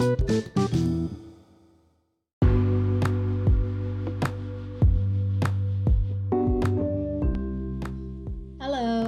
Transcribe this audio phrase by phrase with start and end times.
[0.00, 0.08] Halo,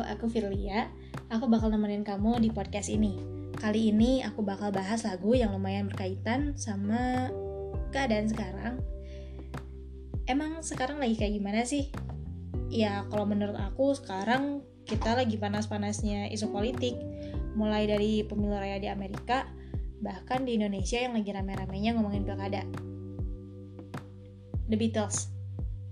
[0.05, 0.93] aku Firlia.
[1.33, 3.17] Aku bakal nemenin kamu di podcast ini.
[3.57, 7.33] Kali ini aku bakal bahas lagu yang lumayan berkaitan sama
[7.89, 8.85] keadaan sekarang.
[10.29, 11.89] Emang sekarang lagi kayak gimana sih?
[12.69, 17.01] Ya, kalau menurut aku sekarang kita lagi panas-panasnya isu politik.
[17.57, 19.49] Mulai dari pemilu raya di Amerika,
[20.03, 22.67] bahkan di Indonesia yang lagi rame-ramenya ngomongin pilkada.
[24.67, 25.31] The Beatles.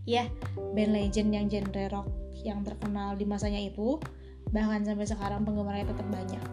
[0.05, 0.27] Ya,
[0.75, 2.09] band legend yang genre rock
[2.43, 4.03] yang terkenal di masanya itu,
[4.51, 6.45] bahkan sampai sekarang penggemarnya tetap banyak.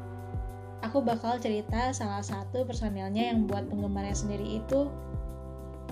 [0.85, 4.87] Aku bakal cerita salah satu personilnya yang buat penggemarnya sendiri itu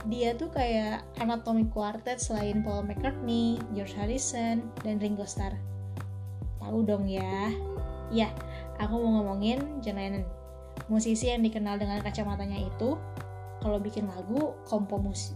[0.05, 5.57] dia tuh kayak anatomic quartet selain Paul McCartney, George Harrison, dan Ringo Starr.
[6.61, 7.49] Tahu dong ya?
[8.13, 8.29] Ya,
[8.77, 10.34] aku mau ngomongin John Lennon.
[10.85, 12.99] Musisi yang dikenal dengan kacamatanya itu
[13.63, 15.33] kalau bikin lagu kompo musik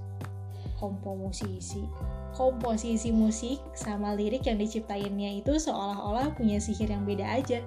[0.79, 1.83] kompo musisi
[2.31, 7.59] komposisi musik sama lirik yang diciptainnya itu seolah-olah punya sihir yang beda aja.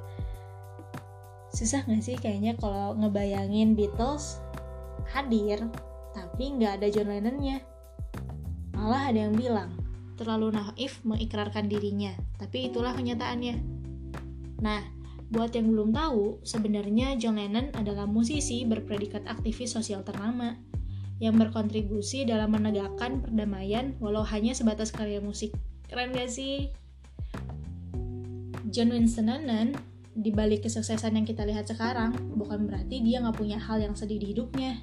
[1.53, 4.41] Susah gak sih kayaknya kalau ngebayangin Beatles
[5.13, 5.61] hadir
[6.17, 7.61] tapi nggak ada John Lennonnya?
[8.73, 9.77] Malah ada yang bilang
[10.17, 12.17] terlalu naif mengikrarkan dirinya.
[12.41, 13.61] Tapi itulah kenyataannya.
[14.65, 14.81] Nah
[15.33, 20.61] buat yang belum tahu sebenarnya John Lennon adalah musisi berpredikat aktivis sosial ternama
[21.25, 25.57] yang berkontribusi dalam menegakkan perdamaian walau hanya sebatas karya musik.
[25.89, 26.69] Keren gak sih?
[28.69, 29.73] John Winston Lennon,
[30.13, 34.21] di balik kesuksesan yang kita lihat sekarang, bukan berarti dia nggak punya hal yang sedih
[34.21, 34.81] di hidupnya.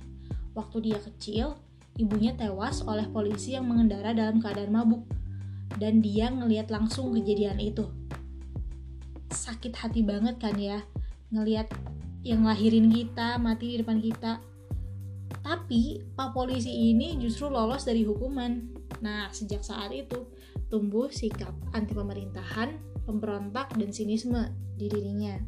[0.53, 1.57] Waktu dia kecil,
[1.97, 5.05] ibunya tewas oleh polisi yang mengendara dalam keadaan mabuk,
[5.81, 7.89] dan dia ngeliat langsung kejadian itu.
[9.29, 10.81] Sakit hati banget kan ya,
[11.29, 11.69] ngeliat
[12.25, 14.41] yang lahirin kita, mati di depan kita,
[15.45, 18.59] tapi Pak Polisi ini justru lolos dari hukuman.
[18.99, 20.27] Nah, sejak saat itu
[20.67, 22.75] tumbuh sikap anti pemerintahan,
[23.07, 25.39] pemberontak, dan sinisme di dirinya.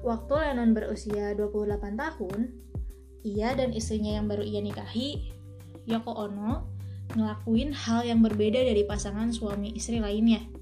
[0.00, 2.40] Waktu Lennon berusia 28 tahun,
[3.26, 5.34] ia dan istrinya yang baru ia nikahi,
[5.84, 6.70] Yoko Ono,
[7.12, 10.57] ngelakuin hal yang berbeda dari pasangan suami istri lainnya.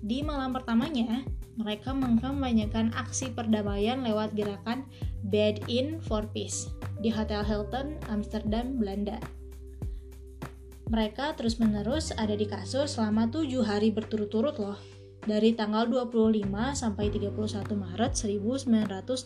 [0.00, 1.28] Di malam pertamanya,
[1.60, 4.88] mereka mengkampanyekan aksi perdamaian lewat gerakan
[5.28, 6.72] Bed In for Peace
[7.04, 9.20] di Hotel Hilton, Amsterdam, Belanda.
[10.88, 14.80] Mereka terus-menerus ada di kasur selama tujuh hari berturut-turut loh,
[15.28, 17.36] dari tanggal 25 sampai 31
[17.76, 19.20] Maret 1969.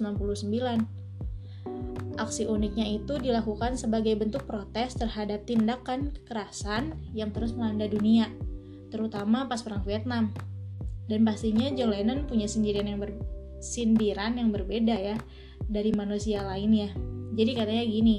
[2.15, 8.31] Aksi uniknya itu dilakukan sebagai bentuk protes terhadap tindakan kekerasan yang terus melanda dunia,
[8.91, 10.35] terutama pas Perang Vietnam.
[11.05, 13.13] Dan pastinya John Lennon punya sindiran yang, ber
[13.61, 15.17] sindiran yang berbeda ya
[15.69, 16.93] dari manusia lainnya
[17.35, 18.17] jadi katanya gini,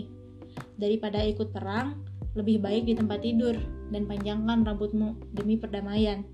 [0.75, 2.03] daripada ikut perang,
[2.35, 3.55] lebih baik di tempat tidur
[3.95, 6.27] dan panjangkan rambutmu demi perdamaian.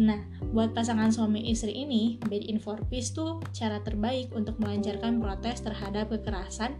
[0.00, 0.24] Nah,
[0.56, 5.60] buat pasangan suami istri ini, Bed in for Peace tuh cara terbaik untuk melancarkan protes
[5.60, 6.72] terhadap kekerasan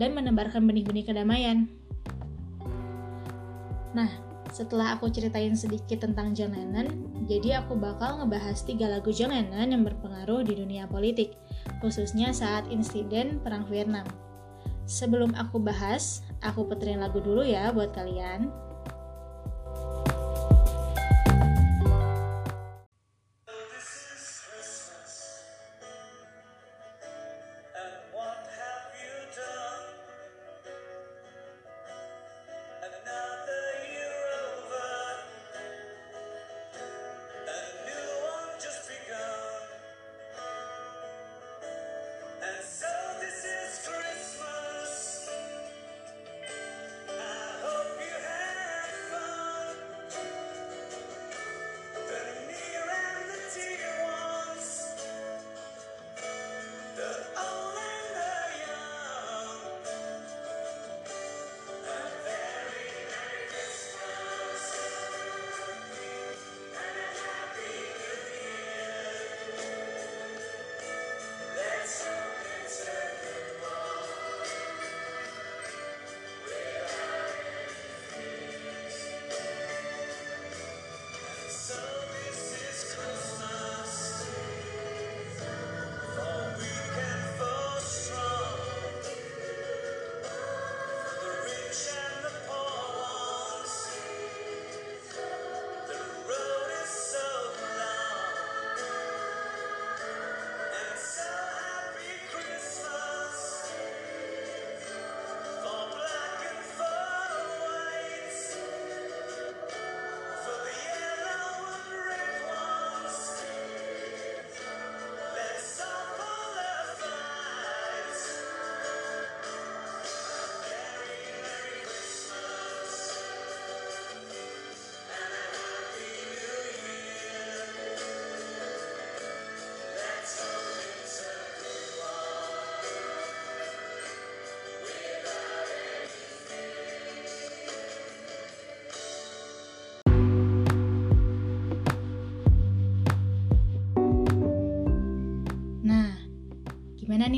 [0.00, 1.68] dan menebarkan benih-benih kedamaian.
[3.92, 4.08] Nah,
[4.54, 6.86] setelah aku ceritain sedikit tentang John Lennon,
[7.26, 11.34] jadi aku bakal ngebahas tiga lagu John Lennon yang berpengaruh di dunia politik
[11.82, 14.06] khususnya saat insiden Perang Vietnam.
[14.86, 18.46] Sebelum aku bahas, aku puterin lagu dulu ya buat kalian.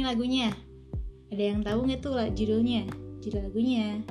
[0.06, 0.54] Lagunya?
[1.34, 2.86] Ada yang tahu nggak tuh judulnya?
[3.18, 4.06] Judul lagunya?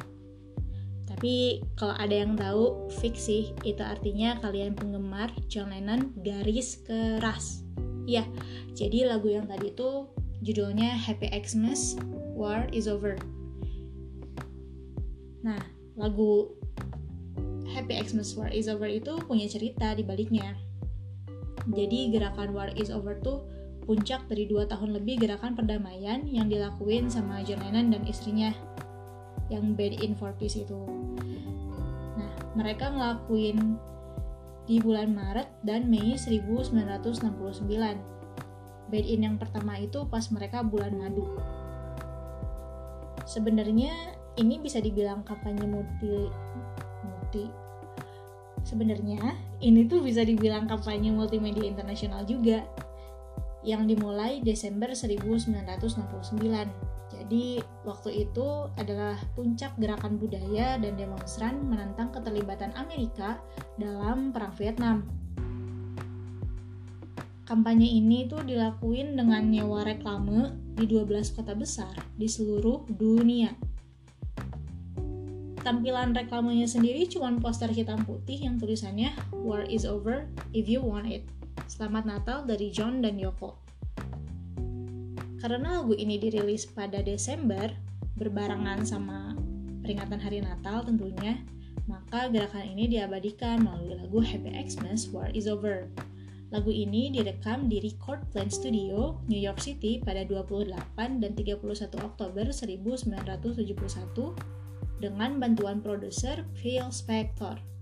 [1.16, 7.64] Tapi kalau ada yang tahu, fix sih, itu artinya kalian penggemar John Lennon garis keras.
[8.04, 8.28] Ya,
[8.76, 10.12] jadi lagu yang tadi itu
[10.44, 11.96] judulnya Happy Xmas,
[12.36, 13.16] War is Over.
[15.42, 15.64] Nah,
[15.96, 16.52] lagu
[17.72, 20.52] Happy Xmas War is Over itu punya cerita di baliknya.
[21.72, 23.48] Jadi gerakan War is Over tuh
[23.86, 28.52] puncak dari dua tahun lebih gerakan perdamaian yang dilakuin sama John Lennon dan istrinya
[29.48, 30.82] yang band in for peace itu.
[32.18, 33.78] Nah, mereka ngelakuin
[34.66, 37.70] di bulan Maret dan Mei 1969.
[38.90, 41.30] Band in yang pertama itu pas mereka bulan madu.
[43.26, 46.30] Sebenarnya ini bisa dibilang kampanye multi
[47.06, 47.46] multi
[48.66, 49.22] sebenarnya
[49.62, 52.66] ini tuh bisa dibilang kampanye multimedia internasional juga
[53.66, 56.94] yang dimulai Desember 1969
[57.26, 63.42] jadi waktu itu adalah puncak gerakan budaya dan demonstran menentang keterlibatan Amerika
[63.82, 64.98] dalam Perang Vietnam.
[67.46, 73.54] Kampanye ini tuh dilakuin dengan nyewa reklame di 12 kota besar di seluruh dunia.
[75.62, 81.10] Tampilan reklamenya sendiri cuma poster hitam putih yang tulisannya War is over if you want
[81.10, 81.26] it.
[81.64, 83.56] Selamat Natal dari John dan Yoko.
[85.40, 87.72] Karena lagu ini dirilis pada Desember,
[88.20, 89.32] berbarengan sama
[89.80, 91.40] peringatan hari Natal tentunya,
[91.88, 95.88] maka gerakan ini diabadikan melalui lagu Happy Xmas War Is Over.
[96.50, 100.72] Lagu ini direkam di Record Plant Studio, New York City pada 28
[101.22, 101.60] dan 31
[102.02, 104.36] Oktober 1971
[105.04, 107.75] dengan bantuan produser Phil Spector.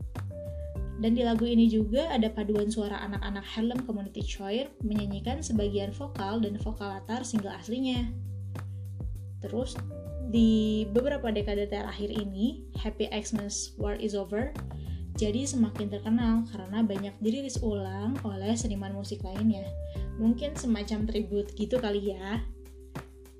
[1.03, 6.39] Dan di lagu ini juga ada paduan suara anak-anak Harlem Community Choir menyanyikan sebagian vokal
[6.39, 8.07] dan vokal latar single aslinya.
[9.44, 9.75] Terus,
[10.31, 14.55] di beberapa dekade terakhir ini, Happy Xmas War is Over
[15.13, 19.67] jadi semakin terkenal karena banyak dirilis ulang oleh seniman musik lainnya.
[20.17, 22.41] Mungkin semacam tribute gitu kali ya.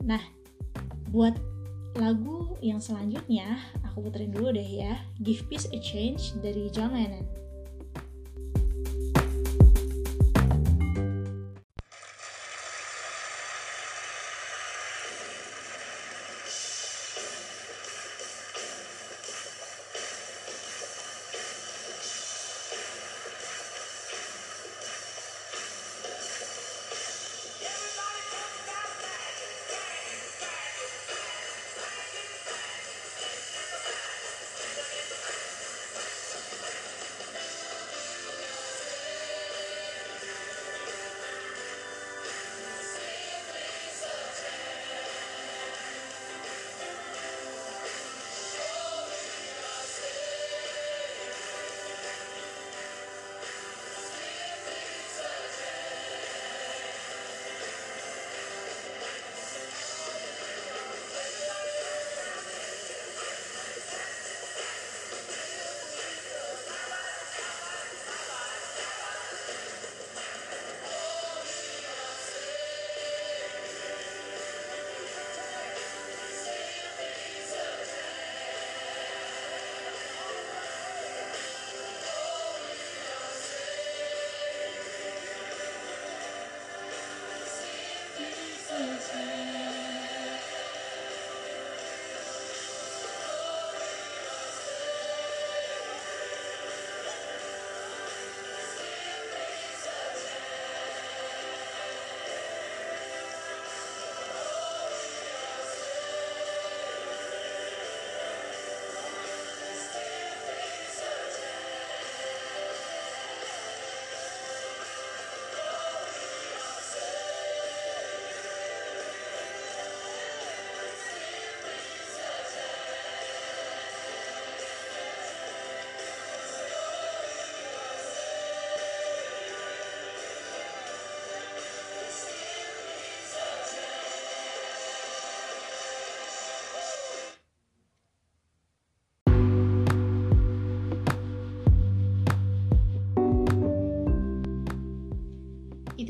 [0.04, 0.22] Nah,
[1.10, 1.34] buat
[1.98, 3.58] lagu yang selanjutnya,
[3.88, 5.02] aku puterin dulu deh ya.
[5.24, 7.43] Give Peace a Change dari John Lennon.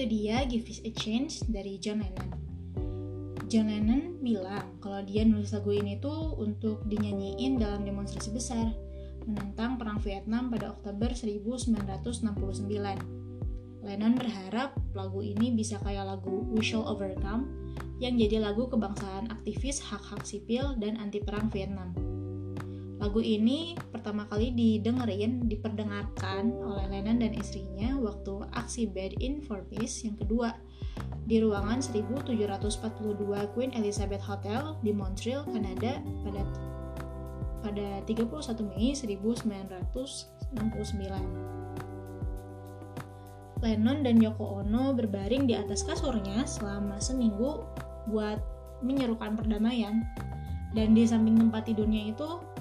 [0.04, 2.36] Itu dia Give Us a Chance dari John Lennon.
[3.48, 8.68] John Lennon bilang kalau dia nulis lagu ini tuh untuk dinyanyiin dalam demonstrasi besar
[9.24, 12.20] menentang Perang Vietnam pada Oktober 1969.
[13.80, 17.48] Lennon berharap lagu ini bisa kayak lagu We Shall Overcome
[18.04, 21.96] yang jadi lagu kebangsaan aktivis hak-hak sipil dan anti perang Vietnam.
[23.04, 29.60] Lagu ini pertama kali didengerin, diperdengarkan oleh Lennon dan istrinya waktu aksi Bed in for
[29.68, 30.56] Peace yang kedua
[31.28, 33.20] di ruangan 1742
[33.52, 36.48] Queen Elizabeth Hotel di Montreal, Kanada pada
[37.60, 40.56] pada 31 Mei 1969.
[43.60, 47.68] Lennon dan Yoko Ono berbaring di atas kasurnya selama seminggu
[48.08, 48.40] buat
[48.80, 50.08] menyerukan perdamaian.
[50.72, 52.53] Dan di samping tempat tidurnya itu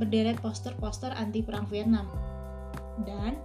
[0.00, 2.08] berderet poster-poster anti perang Vietnam.
[3.04, 3.36] Dan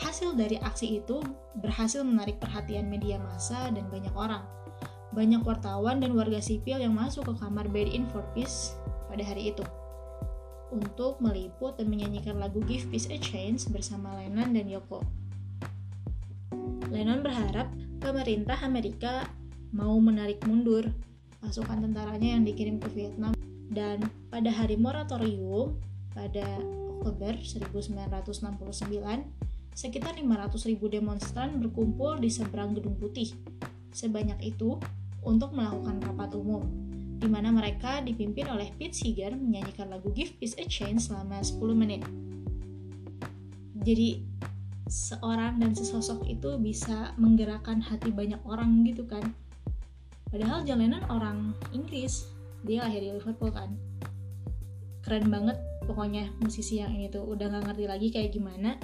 [0.00, 1.20] hasil dari aksi itu
[1.60, 4.42] berhasil menarik perhatian media massa dan banyak orang.
[5.12, 8.72] Banyak wartawan dan warga sipil yang masuk ke kamar Bed in for Peace
[9.12, 9.64] pada hari itu
[10.68, 15.00] untuk meliput dan menyanyikan lagu Give Peace a Chance bersama Lennon dan Yoko.
[16.92, 17.68] Lennon berharap
[18.00, 19.28] pemerintah Amerika
[19.72, 20.88] mau menarik mundur
[21.44, 23.32] pasukan tentaranya yang dikirim ke Vietnam
[23.68, 24.00] dan
[24.32, 25.76] pada hari moratorium
[26.18, 26.58] pada
[26.98, 29.22] Oktober 1969,
[29.70, 33.30] sekitar 500 ribu demonstran berkumpul di seberang Gedung Putih.
[33.94, 34.82] Sebanyak itu
[35.22, 36.66] untuk melakukan rapat umum,
[37.22, 41.62] di mana mereka dipimpin oleh Pete Seeger menyanyikan lagu Give Peace a Chance selama 10
[41.78, 42.02] menit.
[43.78, 44.26] Jadi,
[44.90, 49.22] seorang dan sesosok itu bisa menggerakkan hati banyak orang gitu kan.
[50.34, 52.26] Padahal John Lennon orang Inggris,
[52.66, 53.70] dia lahir di Liverpool kan.
[55.06, 55.56] Keren banget
[55.88, 58.76] pokoknya musisi yang ini tuh udah gak ngerti lagi kayak gimana.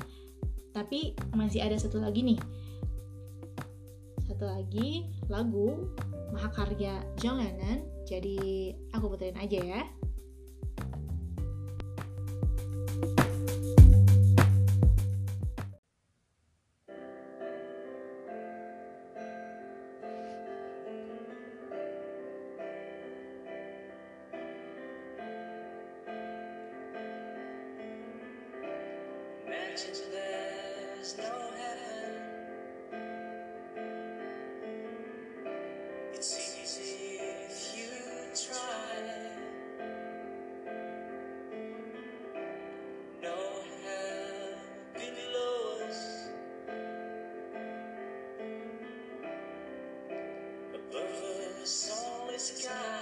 [0.72, 2.40] Tapi masih ada satu lagi nih.
[4.24, 5.92] Satu lagi lagu
[6.34, 9.80] mahakarya John Lennon jadi aku puterin aja ya
[52.50, 52.93] as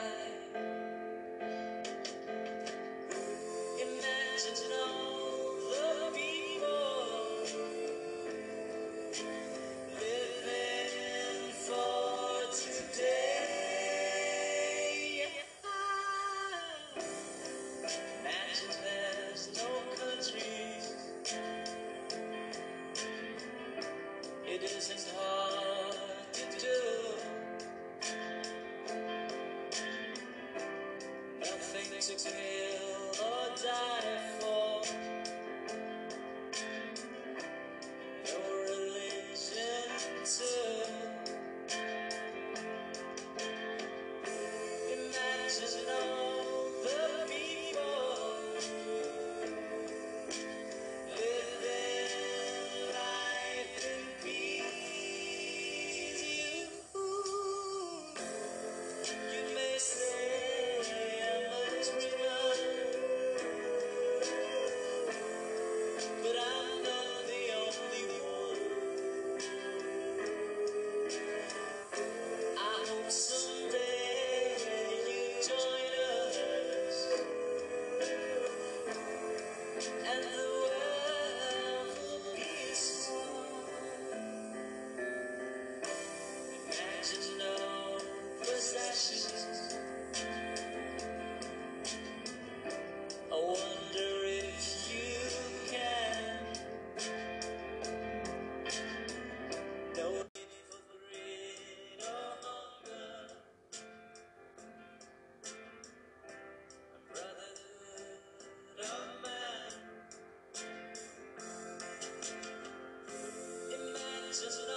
[114.33, 114.72] Jesus.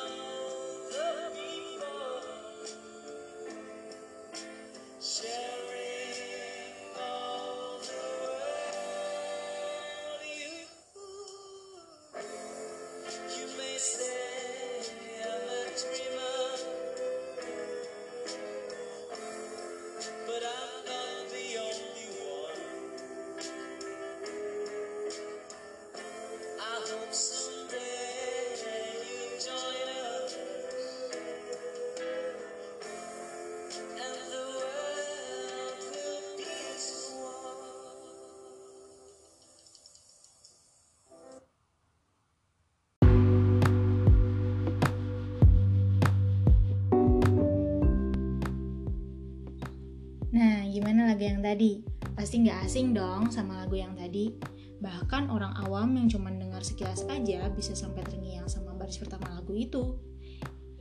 [51.25, 51.82] Yang tadi?
[52.13, 54.32] Pasti nggak asing dong sama lagu yang tadi.
[54.79, 59.58] Bahkan orang awam yang cuma dengar sekilas aja bisa sampai terngiang sama baris pertama lagu
[59.58, 59.98] itu.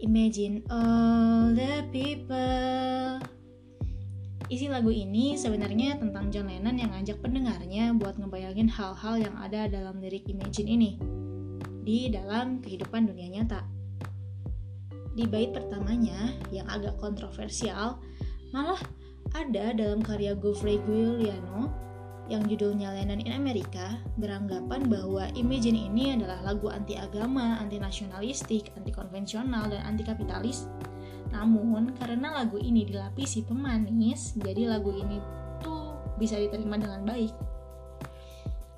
[0.04, 3.22] Imagine all the people.
[4.52, 9.72] Isi lagu ini sebenarnya tentang John Lennon yang ngajak pendengarnya buat ngebayangin hal-hal yang ada
[9.72, 10.90] dalam lirik Imagine ini
[11.84, 13.64] di dalam kehidupan dunia nyata.
[15.14, 18.02] Di bait pertamanya yang agak kontroversial,
[18.50, 18.80] malah
[19.34, 21.66] ada dalam karya Geoffrey Giuliano
[22.30, 28.72] yang judulnya Lennon in America beranggapan bahwa Imagine ini adalah lagu anti agama, anti nasionalistik,
[28.78, 30.70] anti konvensional, dan anti kapitalis.
[31.34, 35.20] Namun karena lagu ini dilapisi pemanis, jadi lagu ini
[35.60, 37.34] tuh bisa diterima dengan baik.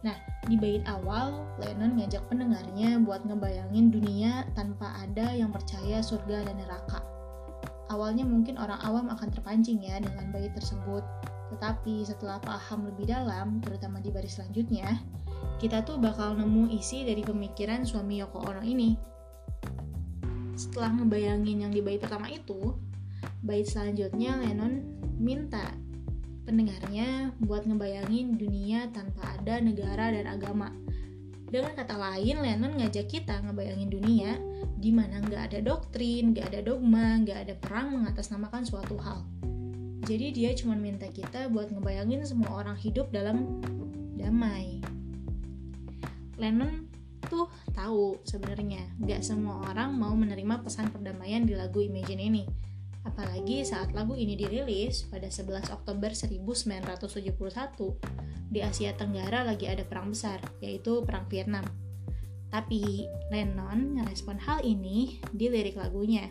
[0.02, 0.16] Nah,
[0.50, 6.58] di bait awal, Lennon ngajak pendengarnya buat ngebayangin dunia tanpa ada yang percaya surga dan
[6.58, 7.15] neraka
[7.96, 11.00] Awalnya mungkin orang awam akan terpancing ya dengan bait tersebut,
[11.48, 15.00] tetapi setelah paham lebih dalam, terutama di baris selanjutnya,
[15.56, 18.92] kita tuh bakal nemu isi dari pemikiran suami Yoko Ono ini.
[20.60, 22.76] Setelah ngebayangin yang di bait pertama itu,
[23.40, 24.84] bait selanjutnya Lennon
[25.16, 25.72] minta
[26.44, 30.68] pendengarnya buat ngebayangin dunia tanpa ada negara dan agama.
[31.48, 34.36] Dengan kata lain, Lennon ngajak kita ngebayangin dunia
[34.76, 39.24] di mana nggak ada doktrin, nggak ada dogma, nggak ada perang mengatasnamakan suatu hal.
[40.06, 43.58] Jadi dia cuma minta kita buat ngebayangin semua orang hidup dalam
[44.14, 44.78] damai.
[46.36, 46.86] Lennon
[47.26, 52.44] tuh tahu sebenarnya nggak semua orang mau menerima pesan perdamaian di lagu Imagine ini.
[53.06, 57.30] Apalagi saat lagu ini dirilis pada 11 Oktober 1971
[58.50, 61.85] di Asia Tenggara lagi ada perang besar, yaitu Perang Vietnam.
[62.50, 66.30] Tapi Lennon ngerespon hal ini di lirik lagunya.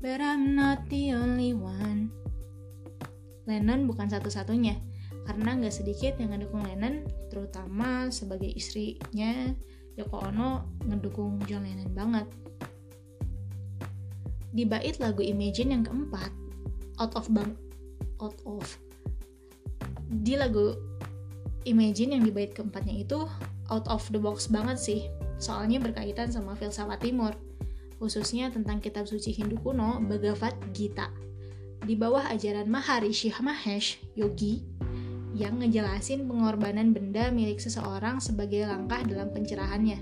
[0.00, 2.12] But I'm not the only one.
[3.44, 4.80] Lennon bukan satu-satunya,
[5.28, 9.52] karena nggak sedikit yang ngedukung Lennon, terutama sebagai istrinya
[10.00, 12.26] Yoko Ono ngedukung John Lennon banget.
[14.54, 16.32] Di bait lagu Imagine yang keempat,
[17.02, 17.58] Out of Bang
[18.22, 18.78] Out of
[20.22, 20.78] di lagu
[21.64, 23.24] Imagine yang di bait keempatnya itu
[23.72, 25.00] out of the box banget sih
[25.44, 27.36] soalnya berkaitan sama filsafat timur
[28.00, 31.12] khususnya tentang kitab suci Hindu kuno Bhagavad Gita.
[31.84, 34.64] Di bawah ajaran Maharishi Mahesh Yogi
[35.36, 40.00] yang ngejelasin pengorbanan benda milik seseorang sebagai langkah dalam pencerahannya.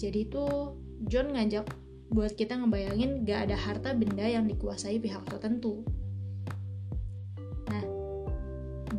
[0.00, 0.74] Jadi tuh
[1.06, 1.70] John ngajak
[2.10, 5.86] buat kita ngebayangin gak ada harta benda yang dikuasai pihak tertentu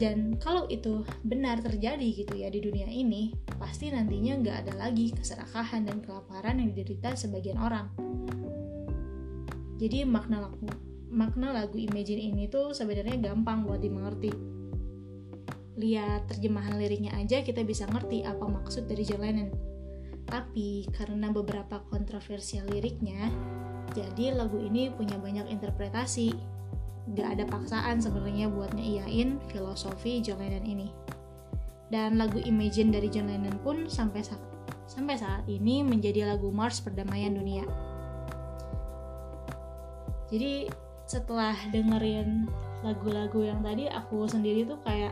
[0.02, 5.14] dan kalau itu benar terjadi gitu ya di dunia ini pasti nantinya nggak ada lagi
[5.14, 7.94] keserakahan dan kelaparan yang diderita sebagian orang.
[9.78, 10.66] Jadi makna lagu
[11.14, 14.34] makna lagu Imagine ini tuh sebenarnya gampang buat dimengerti.
[15.78, 19.72] Lihat terjemahan liriknya aja kita bisa ngerti apa maksud dari John Lennon
[20.32, 23.28] tapi karena beberapa kontroversial liriknya
[23.92, 26.32] jadi lagu ini punya banyak interpretasi
[27.18, 30.88] gak ada paksaan sebenarnya buat ngeiyain filosofi John Lennon ini.
[31.92, 34.40] Dan lagu Imagine dari John Lennon pun sampai saat,
[34.88, 37.68] sampai saat ini menjadi lagu Mars perdamaian dunia.
[40.32, 40.72] Jadi
[41.12, 42.48] setelah dengerin
[42.82, 45.12] lagu-lagu yang tadi aku sendiri tuh kayak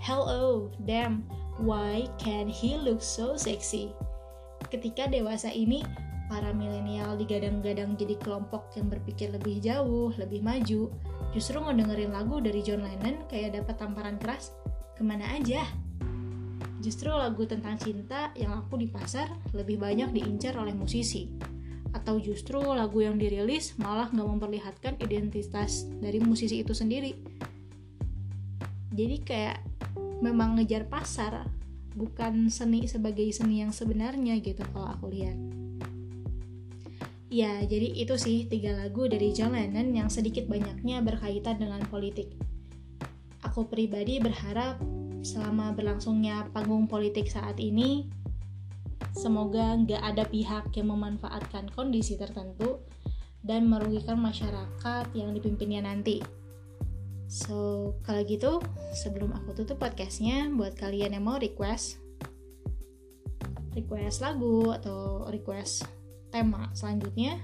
[0.00, 1.20] hello damn
[1.60, 3.92] why can he look so sexy
[4.72, 5.84] ketika dewasa ini
[6.26, 10.88] para milenial digadang-gadang jadi kelompok yang berpikir lebih jauh, lebih maju,
[11.36, 14.54] justru ngedengerin lagu dari John Lennon kayak dapat tamparan keras,
[14.96, 15.66] ke mana aja?
[16.84, 21.32] Justru lagu tentang cinta yang aku di pasar lebih banyak diincar oleh musisi.
[21.96, 27.16] Atau justru lagu yang dirilis malah nggak memperlihatkan identitas dari musisi itu sendiri.
[28.94, 29.58] Jadi kayak
[30.20, 31.48] memang ngejar pasar,
[31.96, 35.63] bukan seni sebagai seni yang sebenarnya gitu kalau aku lihat.
[37.34, 42.30] Ya, jadi itu sih tiga lagu dari John Lennon yang sedikit banyaknya berkaitan dengan politik.
[43.42, 44.78] Aku pribadi berharap
[45.26, 48.06] selama berlangsungnya panggung politik saat ini,
[49.18, 52.86] semoga nggak ada pihak yang memanfaatkan kondisi tertentu
[53.42, 56.22] dan merugikan masyarakat yang dipimpinnya nanti.
[57.26, 58.62] So, kalau gitu,
[59.02, 61.98] sebelum aku tutup podcastnya, buat kalian yang mau request,
[63.74, 66.03] request lagu atau request
[66.34, 67.38] tema selanjutnya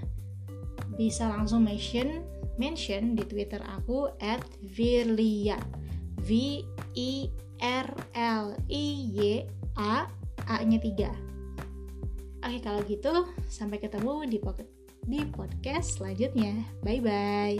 [0.99, 2.27] bisa langsung mention
[2.59, 5.55] mention di Twitter aku at Virlia.
[6.21, 6.61] V
[6.93, 7.31] I
[7.63, 9.47] R L I Y
[9.79, 10.05] A
[10.45, 14.69] A nya 3 Oke kalau gitu sampai ketemu di pocket
[15.01, 16.61] di podcast selanjutnya.
[16.85, 17.57] Bye bye